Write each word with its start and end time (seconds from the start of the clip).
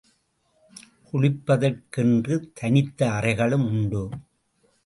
குளிப்பதற்கென்று 1.09 2.35
தனித்த 2.53 3.11
அறைகளும் 3.11 3.67
உண்டு. 3.67 4.03